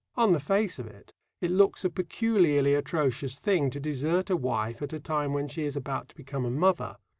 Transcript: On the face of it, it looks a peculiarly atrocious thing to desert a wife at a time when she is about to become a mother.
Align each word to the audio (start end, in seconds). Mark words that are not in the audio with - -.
On 0.15 0.33
the 0.33 0.39
face 0.39 0.79
of 0.79 0.87
it, 0.87 1.13
it 1.41 1.51
looks 1.51 1.85
a 1.85 1.89
peculiarly 1.91 2.73
atrocious 2.73 3.37
thing 3.37 3.69
to 3.69 3.79
desert 3.79 4.31
a 4.31 4.35
wife 4.35 4.81
at 4.81 4.93
a 4.93 4.99
time 4.99 5.31
when 5.31 5.47
she 5.47 5.61
is 5.61 5.75
about 5.75 6.09
to 6.09 6.15
become 6.15 6.43
a 6.43 6.49
mother. 6.49 6.97